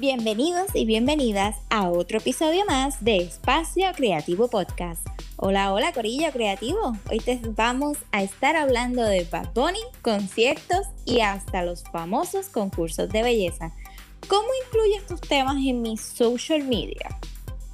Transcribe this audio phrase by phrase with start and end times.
[0.00, 5.06] Bienvenidos y bienvenidas a otro episodio más de Espacio Creativo Podcast.
[5.36, 6.96] Hola, hola Corillo Creativo.
[7.10, 13.10] Hoy te vamos a estar hablando de Bad Bunny, conciertos y hasta los famosos concursos
[13.10, 13.74] de belleza.
[14.26, 17.18] ¿Cómo incluyo estos temas en mi social media?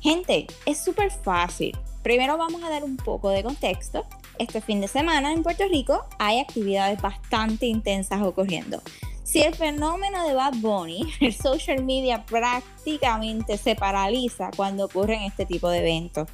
[0.01, 1.79] Gente, es súper fácil.
[2.03, 4.05] Primero vamos a dar un poco de contexto.
[4.41, 8.83] Este fin de semana en Puerto Rico hay actividades bastante intensas ocurriendo.
[9.27, 15.45] Si el fenómeno de Bad Bunny, el social media prácticamente se paraliza cuando ocurren este
[15.45, 16.29] tipo de eventos.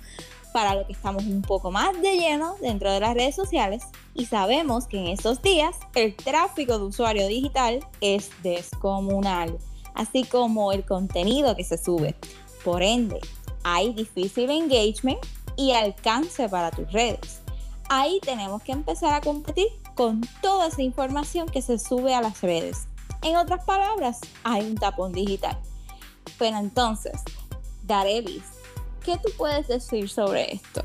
[0.53, 4.27] Para lo que estamos un poco más de lleno dentro de las redes sociales y
[4.27, 9.57] sabemos que en estos días el tráfico de usuario digital es descomunal,
[9.95, 12.15] así como el contenido que se sube.
[12.63, 13.21] Por ende,
[13.65, 15.25] hay difícil engagement
[15.57, 17.41] y alcance para tus redes.
[17.89, 22.41] Ahí tenemos que empezar a competir con toda esa información que se sube a las
[22.41, 22.87] redes.
[23.23, 25.59] En otras palabras, hay un tapón digital.
[26.39, 27.21] Pero entonces,
[27.85, 28.45] Darelis,
[29.05, 30.83] ¿qué tú puedes decir sobre esto?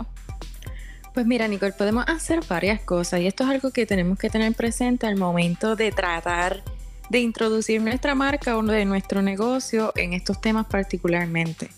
[1.14, 4.54] Pues mira, Nicole, podemos hacer varias cosas y esto es algo que tenemos que tener
[4.54, 6.62] presente al momento de tratar
[7.10, 11.70] de introducir nuestra marca o de nuestro negocio en estos temas particularmente.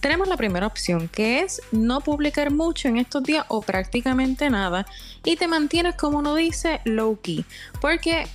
[0.00, 4.86] Tenemos la primera opción que es no publicar mucho en estos días o prácticamente nada
[5.24, 7.44] y te mantienes como uno dice low key
[7.80, 8.26] porque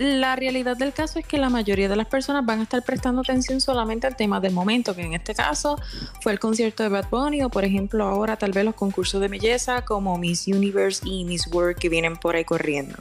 [0.00, 3.20] la realidad del caso es que la mayoría de las personas van a estar prestando
[3.20, 5.78] atención solamente al tema del momento, que en este caso
[6.22, 9.28] fue el concierto de Bad Bunny o por ejemplo ahora tal vez los concursos de
[9.28, 12.96] belleza como Miss Universe y Miss World que vienen por ahí corriendo.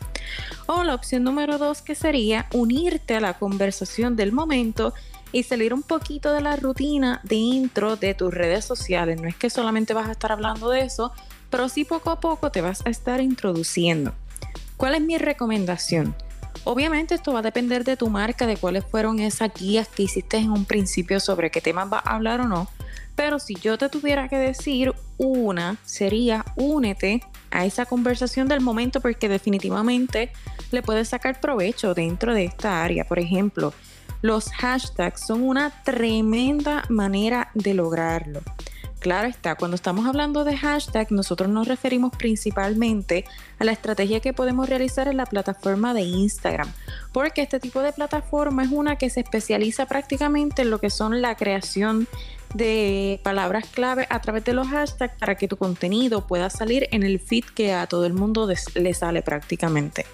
[0.66, 4.94] O la opción número dos que sería unirte a la conversación del momento
[5.32, 9.22] y salir un poquito de la rutina dentro de tus redes sociales.
[9.22, 11.12] No es que solamente vas a estar hablando de eso,
[11.50, 14.14] pero sí poco a poco te vas a estar introduciendo.
[14.78, 16.16] ¿Cuál es mi recomendación?
[16.64, 20.38] Obviamente esto va a depender de tu marca, de cuáles fueron esas guías que hiciste
[20.38, 22.68] en un principio sobre qué temas vas a hablar o no.
[23.16, 29.02] Pero si yo te tuviera que decir una, sería únete a esa conversación del momento
[29.02, 30.32] porque definitivamente
[30.72, 33.04] le puedes sacar provecho dentro de esta área.
[33.04, 33.74] Por ejemplo,
[34.22, 38.42] los hashtags son una tremenda manera de lograrlo.
[39.00, 43.24] Claro está, cuando estamos hablando de hashtag, nosotros nos referimos principalmente
[43.58, 46.70] a la estrategia que podemos realizar en la plataforma de Instagram,
[47.14, 51.22] porque este tipo de plataforma es una que se especializa prácticamente en lo que son
[51.22, 52.10] la creación
[52.54, 57.04] de palabras clave a través de los hashtags para que tu contenido pueda salir en
[57.04, 60.06] el feed que a todo el mundo le sale prácticamente.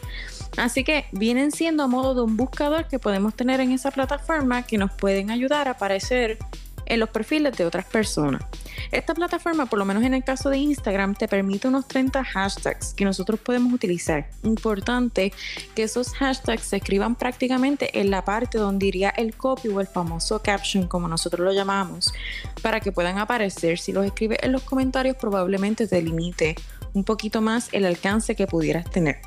[0.58, 4.64] Así que vienen siendo a modo de un buscador que podemos tener en esa plataforma
[4.64, 6.38] que nos pueden ayudar a aparecer
[6.86, 8.44] en los perfiles de otras personas.
[8.92, 12.94] Esta plataforma, por lo menos en el caso de Instagram, te permite unos 30 hashtags
[12.94, 14.30] que nosotros podemos utilizar.
[14.44, 15.34] Importante
[15.74, 19.88] que esos hashtags se escriban prácticamente en la parte donde iría el copy o el
[19.88, 22.14] famoso caption, como nosotros lo llamamos,
[22.62, 23.80] para que puedan aparecer.
[23.80, 26.56] Si los escribes en los comentarios, probablemente te limite
[26.94, 29.18] un poquito más el alcance que pudieras tener.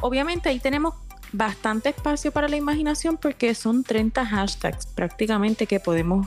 [0.00, 0.94] Obviamente ahí tenemos
[1.32, 6.26] bastante espacio para la imaginación porque son 30 hashtags prácticamente que podemos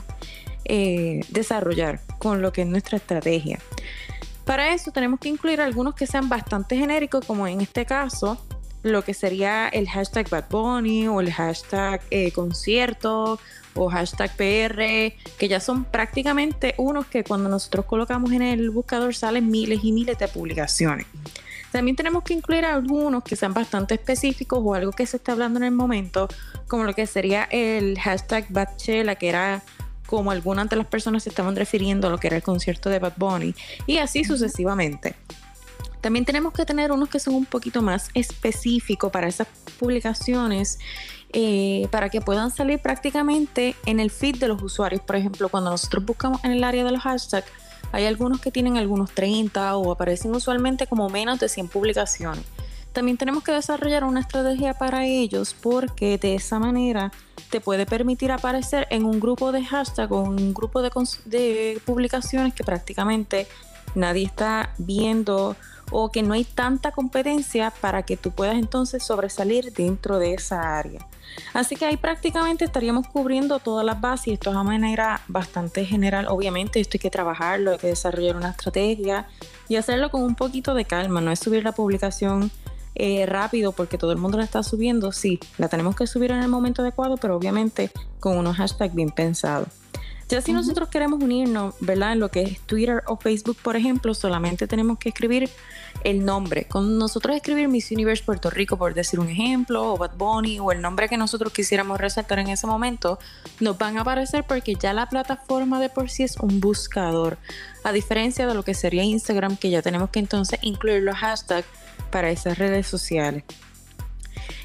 [0.64, 3.60] eh, desarrollar con lo que es nuestra estrategia.
[4.44, 8.40] Para eso tenemos que incluir algunos que sean bastante genéricos, como en este caso
[8.82, 13.38] lo que sería el hashtag Bad Bunny o el hashtag eh, concierto
[13.74, 19.14] o hashtag PR, que ya son prácticamente unos que cuando nosotros colocamos en el buscador
[19.14, 21.06] salen miles y miles de publicaciones.
[21.76, 25.58] También tenemos que incluir algunos que sean bastante específicos o algo que se está hablando
[25.58, 26.26] en el momento,
[26.68, 29.62] como lo que sería el hashtag Batchela, que era
[30.06, 32.98] como algunas de las personas se estaban refiriendo a lo que era el concierto de
[32.98, 33.54] Bad Bunny,
[33.86, 35.16] y así sucesivamente.
[36.00, 39.46] También tenemos que tener unos que son un poquito más específicos para esas
[39.78, 40.78] publicaciones,
[41.34, 45.02] eh, para que puedan salir prácticamente en el feed de los usuarios.
[45.02, 47.50] Por ejemplo, cuando nosotros buscamos en el área de los hashtags,
[47.92, 52.44] hay algunos que tienen algunos 30 o aparecen usualmente como menos de 100 publicaciones.
[52.92, 57.12] También tenemos que desarrollar una estrategia para ellos porque de esa manera
[57.50, 60.90] te puede permitir aparecer en un grupo de hashtag o un grupo de,
[61.26, 63.46] de publicaciones que prácticamente
[63.96, 65.56] nadie está viendo
[65.90, 70.78] o que no hay tanta competencia para que tú puedas entonces sobresalir dentro de esa
[70.78, 71.06] área.
[71.52, 75.84] Así que ahí prácticamente estaríamos cubriendo todas las bases y esto es de manera bastante
[75.84, 76.26] general.
[76.28, 79.26] Obviamente esto hay que trabajarlo, hay que desarrollar una estrategia
[79.68, 82.50] y hacerlo con un poquito de calma, no es subir la publicación
[82.94, 86.42] eh, rápido porque todo el mundo la está subiendo, sí, la tenemos que subir en
[86.42, 87.90] el momento adecuado, pero obviamente
[88.20, 89.68] con unos hashtags bien pensados.
[90.28, 92.12] Ya si nosotros queremos unirnos, ¿verdad?
[92.12, 95.48] En lo que es Twitter o Facebook, por ejemplo, solamente tenemos que escribir
[96.02, 96.64] el nombre.
[96.64, 100.72] Con nosotros escribir Miss Universe Puerto Rico, por decir un ejemplo, o Bad Bunny, o
[100.72, 103.20] el nombre que nosotros quisiéramos resaltar en ese momento,
[103.60, 107.38] nos van a aparecer porque ya la plataforma de por sí es un buscador.
[107.84, 111.68] A diferencia de lo que sería Instagram, que ya tenemos que entonces incluir los hashtags
[112.10, 113.44] para esas redes sociales.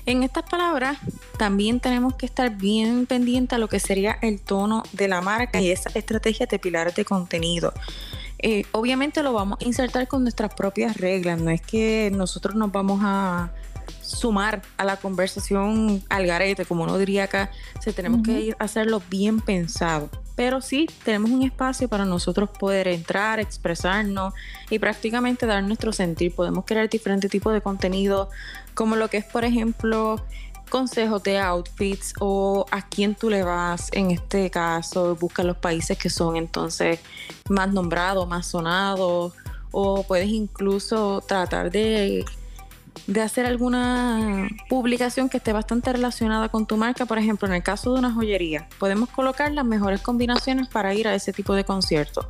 [0.05, 0.97] En estas palabras
[1.37, 5.61] también tenemos que estar bien pendiente a lo que sería el tono de la marca
[5.61, 7.73] y esa estrategia de pilares de contenido.
[8.39, 12.71] Eh, obviamente lo vamos a insertar con nuestras propias reglas, no es que nosotros nos
[12.71, 13.51] vamos a
[14.11, 18.65] sumar a la conversación al garete, como uno diría acá, se tenemos que ir a
[18.65, 20.09] hacerlo bien pensado.
[20.35, 24.33] Pero sí, tenemos un espacio para nosotros poder entrar, expresarnos
[24.69, 26.33] y prácticamente dar nuestro sentir.
[26.33, 28.29] Podemos crear diferentes tipos de contenido,
[28.73, 30.23] como lo que es, por ejemplo,
[30.69, 35.97] consejos de outfits o a quién tú le vas en este caso, busca los países
[35.97, 36.99] que son entonces
[37.49, 39.33] más nombrados, más sonados,
[39.71, 42.25] o puedes incluso tratar de
[43.07, 47.05] de hacer alguna publicación que esté bastante relacionada con tu marca.
[47.05, 51.07] Por ejemplo, en el caso de una joyería, podemos colocar las mejores combinaciones para ir
[51.07, 52.25] a ese tipo de conciertos.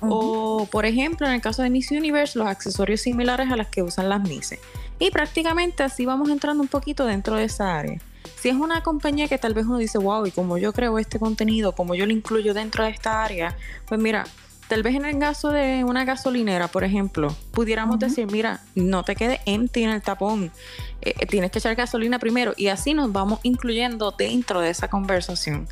[0.00, 3.82] O, por ejemplo, en el caso de Miss Universe, los accesorios similares a las que
[3.82, 4.58] usan las Misses.
[4.98, 7.98] Y prácticamente así vamos entrando un poquito dentro de esa área.
[8.38, 11.18] Si es una compañía que tal vez uno dice, wow, y como yo creo este
[11.18, 14.24] contenido, como yo lo incluyo dentro de esta área, pues mira,
[14.68, 19.14] Tal vez en el caso de una gasolinera, por ejemplo, pudiéramos decir, mira, no te
[19.14, 20.50] quede empty en el tapón,
[21.02, 24.88] eh, eh, tienes que echar gasolina primero y así nos vamos incluyendo dentro de esa
[24.88, 25.68] conversación.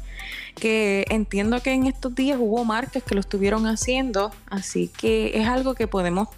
[0.55, 5.49] Que entiendo que en estos días hubo marcas que lo estuvieron haciendo, así que es
[5.49, 6.29] algo que podemos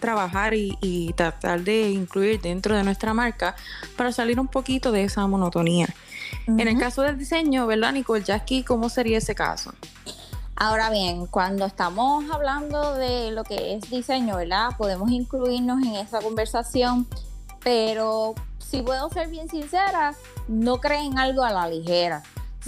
[0.00, 3.56] trabajar y, tratar de incluir dentro de nuestra marca
[3.96, 5.88] para salir un poquito de esa monotonía.
[6.46, 8.22] En el caso del diseño, ¿verdad, Nicole?
[8.24, 9.74] Ya aquí, ¿cómo sería ese caso?
[10.58, 14.70] Ahora bien, cuando estamos hablando de lo que es diseño, ¿verdad?
[14.78, 17.06] Podemos incluirnos en esa conversación,
[17.62, 20.14] pero si puedo ser bien sincera,
[20.48, 22.22] no creen algo a la ligera.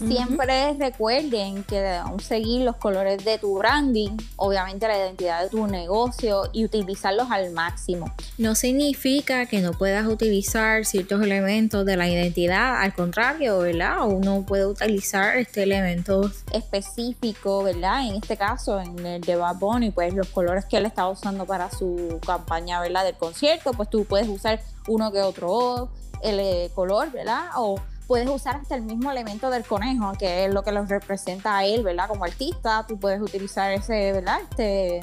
[0.07, 5.67] Siempre recuerden que debemos seguir los colores de tu branding, obviamente la identidad de tu
[5.67, 8.15] negocio y utilizarlos al máximo.
[8.39, 14.07] No significa que no puedas utilizar ciertos elementos de la identidad, al contrario, ¿verdad?
[14.07, 18.07] Uno puede utilizar este elemento específico, ¿verdad?
[18.07, 21.45] En este caso, en el de Bad Bunny, pues los colores que él está usando
[21.45, 23.05] para su campaña, ¿verdad?
[23.05, 25.91] Del concierto, pues tú puedes usar uno que otro
[26.23, 27.47] el eh, color, ¿verdad?
[27.57, 31.59] O puedes usar hasta el mismo elemento del conejo, que es lo que los representa
[31.59, 32.09] a él, ¿verdad?
[32.09, 34.41] Como artista, tú puedes utilizar ese, ¿verdad?
[34.51, 35.01] Este,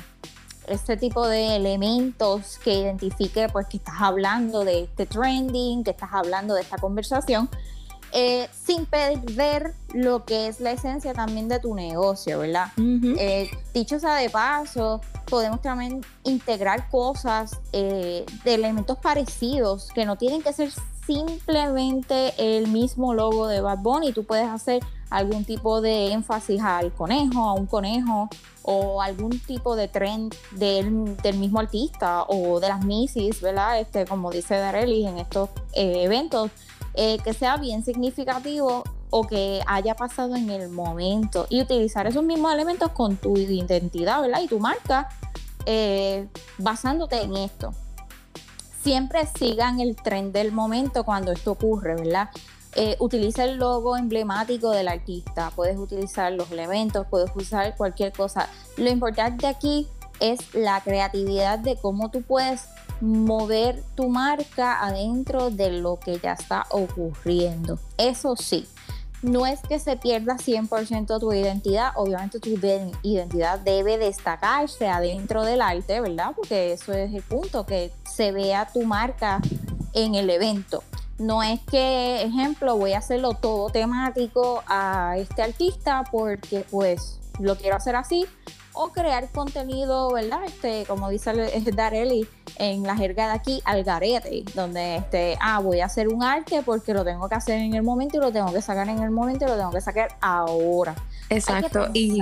[0.67, 6.09] este tipo de elementos que identifique pues que estás hablando de este trending, que estás
[6.11, 7.47] hablando de esta conversación,
[8.11, 12.67] eh, sin perder lo que es la esencia también de tu negocio, ¿verdad?
[12.77, 20.15] Eh, dicho sea de paso, podemos también integrar cosas eh, de elementos parecidos que no
[20.15, 20.71] tienen que ser
[21.05, 24.11] simplemente el mismo logo de Bad Bunny.
[24.11, 28.29] Tú puedes hacer algún tipo de énfasis al conejo, a un conejo,
[28.63, 33.79] o algún tipo de trend del, del mismo artista o de las Missis, ¿verdad?
[33.79, 36.49] Este, como dice Darely en estos eh, eventos,
[36.95, 42.23] eh, que sea bien significativo o que haya pasado en el momento y utilizar esos
[42.23, 44.41] mismos elementos con tu identidad, ¿verdad?
[44.41, 45.09] Y tu marca,
[45.67, 47.71] eh, basándote en esto
[48.85, 52.29] siempre sigan el tren del momento cuando esto ocurre, ¿verdad?
[52.75, 58.47] Eh, utiliza el logo emblemático del artista, puedes utilizar los elementos, puedes usar cualquier cosa.
[58.77, 59.87] Lo importante aquí
[60.19, 62.65] es la creatividad de cómo tú puedes
[63.01, 67.79] mover tu marca adentro de lo que ya está ocurriendo.
[67.97, 68.67] Eso sí,
[69.21, 75.61] no es que se pierda 100% tu identidad, obviamente tu identidad debe destacarse adentro del
[75.61, 76.33] arte, ¿verdad?
[76.35, 79.41] Porque eso es el punto, que se vea tu marca
[79.93, 80.83] en el evento.
[81.17, 87.55] No es que, ejemplo, voy a hacerlo todo temático a este artista porque pues lo
[87.55, 88.25] quiero hacer así,
[88.75, 90.43] o crear contenido, ¿verdad?
[90.45, 91.33] Este, como dice
[91.73, 92.27] Dareli
[92.57, 96.61] en la jerga de aquí, al garete, donde este, ah, voy a hacer un arte
[96.63, 99.11] porque lo tengo que hacer en el momento y lo tengo que sacar en el
[99.11, 100.95] momento y lo tengo que sacar ahora.
[101.29, 101.89] Exacto.
[101.93, 102.21] Y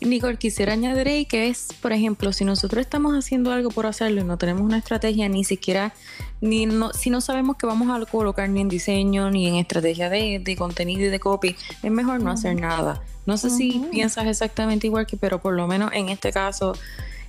[0.00, 4.20] Nicole, quisiera añadir ahí que es, por ejemplo, si nosotros estamos haciendo algo por hacerlo
[4.20, 5.94] y no tenemos una estrategia, ni siquiera,
[6.40, 10.10] ni no, si no sabemos que vamos a colocar ni en diseño, ni en estrategia
[10.10, 13.02] de, de contenido y de copy, es mejor no hacer nada.
[13.26, 16.74] No sé si piensas exactamente igual que, pero por lo menos en este caso,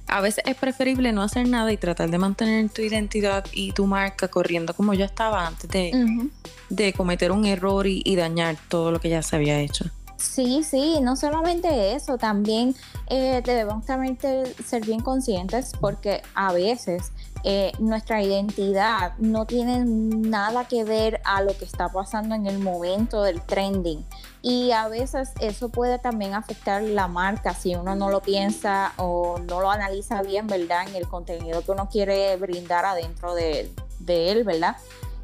[0.07, 3.87] a veces es preferible no hacer nada y tratar de mantener tu identidad y tu
[3.87, 6.29] marca corriendo como ya estaba antes de,
[6.69, 9.85] de cometer un error y, dañar todo lo que ya se había hecho.
[10.17, 12.73] Sí, sí, no solamente eso, también
[13.07, 17.11] eh, debemos también ser bien conscientes porque a veces
[17.43, 22.59] eh, nuestra identidad no tiene nada que ver a lo que está pasando en el
[22.59, 24.05] momento del trending.
[24.41, 29.37] Y a veces eso puede también afectar la marca si uno no lo piensa o
[29.39, 30.87] no lo analiza bien, ¿verdad?
[30.87, 34.77] En el contenido que uno quiere brindar adentro de, de él, ¿verdad?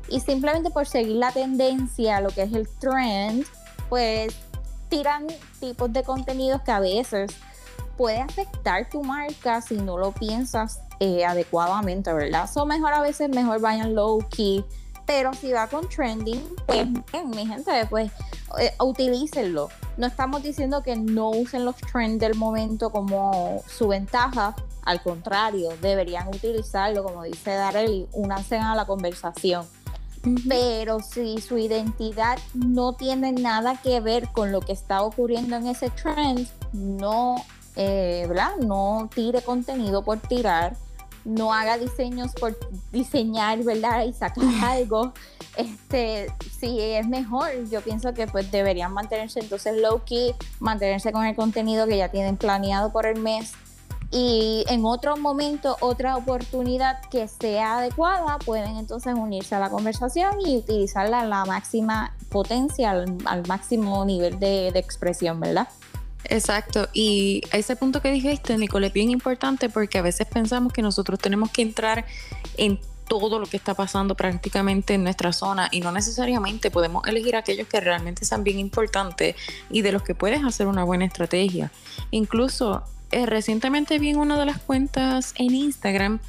[0.09, 3.45] Y simplemente por seguir la tendencia, lo que es el trend,
[3.89, 4.35] pues
[4.91, 5.25] tiran
[5.59, 7.31] tipos de contenidos que a veces
[7.97, 12.49] puede afectar tu marca si no lo piensas eh, adecuadamente, ¿verdad?
[12.51, 14.65] So mejor a veces mejor vayan low key,
[15.05, 18.11] pero si va con trending, pues mi gente, pues
[18.59, 19.69] eh, utilícenlo.
[19.95, 25.69] No estamos diciendo que no usen los trends del momento como su ventaja, al contrario,
[25.81, 29.65] deberían utilizarlo, como dice Darely, únanse a la conversación.
[30.47, 35.67] Pero si su identidad no tiene nada que ver con lo que está ocurriendo en
[35.67, 37.43] ese trend, no,
[37.75, 38.57] eh, ¿verdad?
[38.57, 40.75] No tire contenido por tirar
[41.25, 42.57] no haga diseños por
[42.91, 44.05] diseñar, ¿verdad?
[44.05, 45.13] Y sacar algo.
[45.57, 51.25] Este, sí es mejor, yo pienso que pues deberían mantenerse entonces low key, mantenerse con
[51.25, 53.53] el contenido que ya tienen planeado por el mes
[54.11, 60.35] y en otro momento, otra oportunidad que sea adecuada, pueden entonces unirse a la conversación
[60.45, 65.67] y utilizarla a la máxima potencia, al, máximo nivel de expresión, ¿verdad?
[66.25, 70.81] Exacto, y ese punto que dijiste, Nicole, es bien importante porque a veces pensamos que
[70.81, 72.05] nosotros tenemos que entrar
[72.57, 77.35] en todo lo que está pasando prácticamente en nuestra zona y no necesariamente podemos elegir
[77.35, 79.35] aquellos que realmente sean bien importantes
[79.69, 81.71] y de los que puedes hacer una buena estrategia.
[82.11, 86.19] Incluso eh, recientemente vi en una de las cuentas en Instagram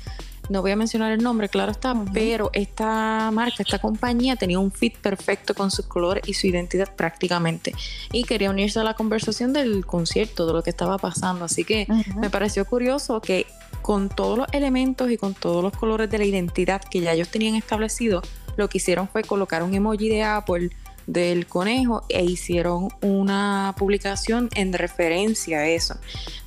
[0.49, 4.73] no voy a mencionar el nombre, claro está, pero esta marca, esta compañía tenía un
[4.73, 7.75] fit perfecto con su color y su identidad prácticamente.
[8.13, 11.45] Y quería unirse a la conversación del concierto, de lo que estaba pasando.
[11.45, 11.87] Así que
[12.17, 13.47] me pareció curioso que
[13.83, 17.29] con todos los elementos y con todos los colores de la identidad que ya ellos
[17.29, 18.23] tenían establecido,
[18.57, 20.71] lo que hicieron fue colocar un emoji de Apple
[21.07, 25.97] del conejo e hicieron una publicación en referencia a eso.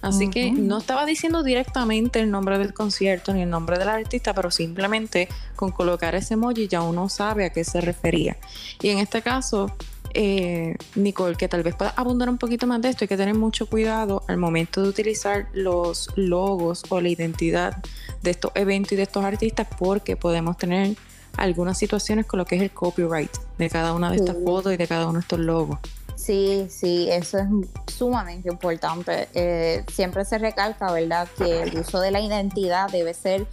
[0.01, 4.33] Así que no estaba diciendo directamente el nombre del concierto ni el nombre del artista,
[4.33, 8.37] pero simplemente con colocar ese emoji ya uno sabe a qué se refería.
[8.81, 9.75] Y en este caso,
[10.13, 13.35] eh, Nicole, que tal vez pueda abundar un poquito más de esto, hay que tener
[13.35, 17.83] mucho cuidado al momento de utilizar los logos o la identidad
[18.21, 20.95] de estos eventos y de estos artistas porque podemos tener
[21.37, 24.77] algunas situaciones con lo que es el copyright de cada una de estas fotos y
[24.77, 25.79] de cada uno de estos logos.
[26.15, 27.45] Sí, sí, eso es
[27.93, 29.27] sumamente importante.
[29.33, 33.45] Eh, siempre se recalca, ¿verdad?, que el uso de la identidad debe ser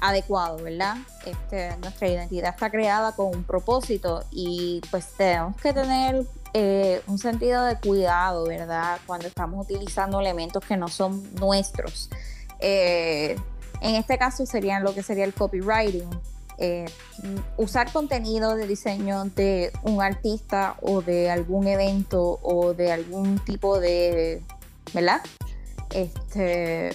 [0.00, 0.96] adecuado, ¿verdad?
[1.24, 7.18] Este, nuestra identidad está creada con un propósito y pues tenemos que tener eh, un
[7.18, 8.98] sentido de cuidado, ¿verdad?
[9.06, 12.10] Cuando estamos utilizando elementos que no son nuestros.
[12.58, 13.36] Eh,
[13.80, 16.08] en este caso serían lo que sería el copywriting,
[16.60, 16.84] eh,
[17.56, 23.80] usar contenido de diseño de un artista o de algún evento o de algún tipo
[23.80, 24.42] de,
[24.92, 25.22] ¿verdad?
[25.94, 26.90] Este,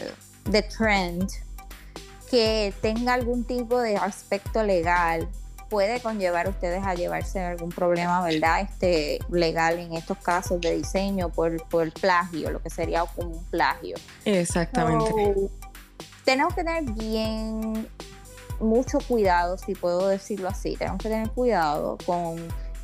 [0.46, 1.28] de trend
[2.30, 5.28] que tenga algún tipo de aspecto legal
[5.68, 8.62] puede conllevar a ustedes a llevarse algún problema, ¿verdad?
[8.62, 13.96] Este, legal en estos casos de diseño por, por plagio, lo que sería un plagio.
[14.26, 15.12] Exactamente.
[16.24, 17.88] tenemos que tener bien
[18.60, 20.76] mucho cuidado, si puedo decirlo así.
[20.76, 22.38] Tenemos que tener cuidado con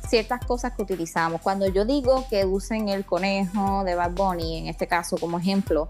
[0.08, 1.40] ciertas cosas que utilizamos.
[1.40, 5.88] Cuando yo digo que usen el conejo de Bad Bunny, en este caso como ejemplo,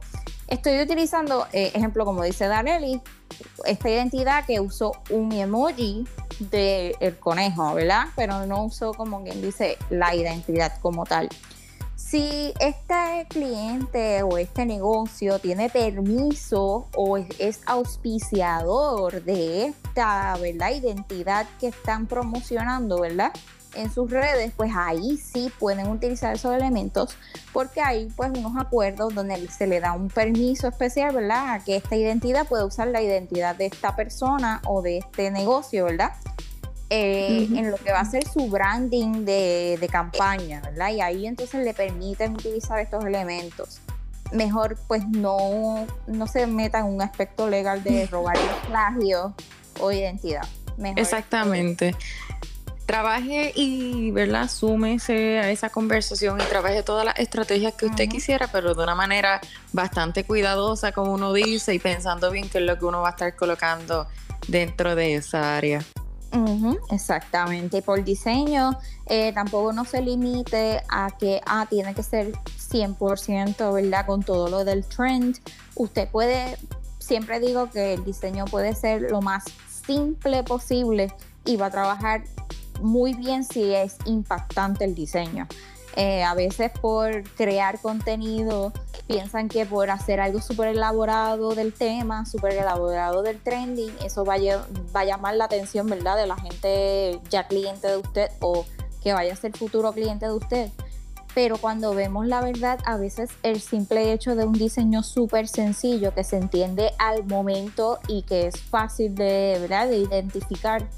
[0.49, 3.01] estoy utilizando, eh, ejemplo como dice Danelli,
[3.65, 6.07] esta identidad que usó un emoji
[6.39, 8.07] del el conejo, ¿verdad?
[8.15, 11.29] Pero no usó como quien dice la identidad como tal
[12.13, 20.73] si este cliente o este negocio tiene permiso o es, auspiciador de esta ¿verdad?
[20.73, 23.33] identidad que están promocionando, ¿verdad?
[23.75, 27.17] En sus redes, pues ahí sí pueden utilizar esos elementos
[27.55, 31.55] porque hay pues unos acuerdos donde se le da un permiso especial, ¿verdad?
[31.55, 35.87] A que esta identidad puede usar la identidad de esta persona o de este negocio,
[35.87, 36.13] ¿verdad?
[36.95, 40.91] Eh, en lo que va a ser su branding de, campaña, ¿verdad?
[40.91, 43.81] Y ahí entonces le permiten utilizar estos elementos.
[44.31, 49.33] Mejor pues no, no se meta en un aspecto legal de robar los plagios
[49.81, 50.47] o identidad.
[50.97, 51.97] Exactamente.
[52.85, 54.51] Trabaje y, ¿verdad?
[54.51, 58.95] Súmese a esa conversación y trabaje todas las estrategias que usted quisiera, pero de una
[58.95, 59.41] manera
[59.73, 63.13] bastante cuidadosa, como uno dice, y pensando bien qué es lo que uno va a
[63.13, 64.07] estar colocando
[64.47, 65.83] dentro de esa área.
[66.91, 67.79] Exactamente.
[67.79, 73.73] Y por diseño, eh, tampoco no se limite a que ah, tiene que ser 100%,
[73.73, 74.07] ¿verdad?
[74.07, 75.39] Con todo lo del trend.
[75.75, 76.57] Usted puede,
[76.99, 79.45] siempre digo que el diseño puede ser lo más
[79.87, 81.13] simple posible
[81.45, 82.25] y va a trabajar
[82.81, 85.47] muy bien si es impactante el diseño.
[85.97, 88.73] Eh, a veces por crear contenido
[89.07, 94.35] piensan que por hacer algo súper elaborado del tema, súper elaborado del trending, eso va
[94.35, 96.17] a, llamar la atención, ¿verdad?
[96.17, 98.65] De la gente ya cliente de usted o
[99.03, 100.71] que vaya a ser futuro cliente de usted.
[101.35, 106.15] Pero cuando vemos la verdad, a veces el simple hecho de un diseño súper sencillo
[106.15, 109.59] que se entiende al momento y que es fácil de
[109.97, 110.89] identificar,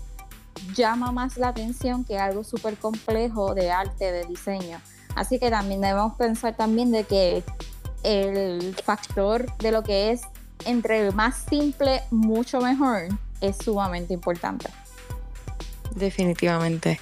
[0.74, 4.80] llama más la atención que algo súper complejo de arte, de diseño.
[5.14, 7.44] Así que también debemos pensar también de que
[8.02, 10.22] el factor de lo que es
[10.64, 13.08] entre más simple, mucho mejor,
[13.40, 14.68] es sumamente importante.
[15.94, 17.00] Definitivamente.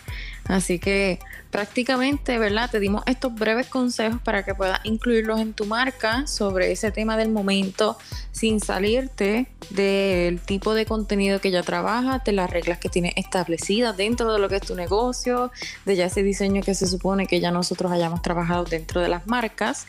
[0.49, 1.19] Así que
[1.51, 2.71] prácticamente, ¿verdad?
[2.71, 7.17] Te dimos estos breves consejos para que puedas incluirlos en tu marca sobre ese tema
[7.17, 7.99] del momento
[8.33, 13.97] sin salirte del tipo de contenido que ya trabajas, de las reglas que tienes establecidas
[13.97, 15.53] dentro de lo que es tu negocio,
[15.85, 19.27] de ya ese diseño que se supone que ya nosotros hayamos trabajado dentro de las
[19.27, 19.87] marcas.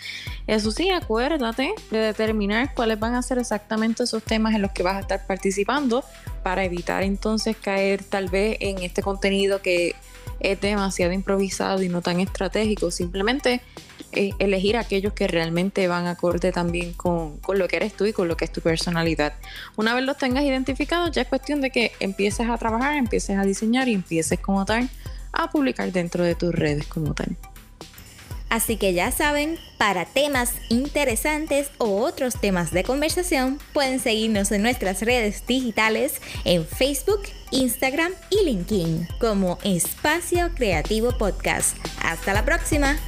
[0.48, 4.84] Eso sí, acuérdate de determinar cuáles van a ser exactamente esos temas en los que
[4.84, 6.04] vas a estar participando
[6.44, 9.96] para evitar entonces caer tal vez en este contenido que
[10.44, 12.92] es demasiado improvisado y no tan estratégico.
[12.92, 13.62] Simplemente
[14.12, 18.14] eh, elegir aquellos que realmente van acorde también con, con, lo que eres tú y
[18.14, 19.34] con lo que es tu personalidad.
[19.76, 23.44] Una vez los tengas identificados, ya es cuestión de que empieces a trabajar, empieces a
[23.44, 24.90] diseñar y empieces como tal
[25.32, 27.36] a publicar dentro de tus redes como tal.
[28.54, 34.62] Así que ya saben, para temas interesantes o otros temas de conversación, pueden seguirnos en
[34.62, 41.76] nuestras redes digitales en Facebook, Instagram y LinkedIn como Espacio Creativo Podcast.
[42.04, 43.00] Hasta la próxima.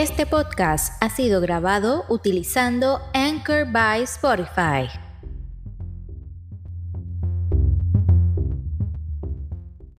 [0.00, 5.09] Este podcast ha sido grabado utilizando Anchor by Spotify.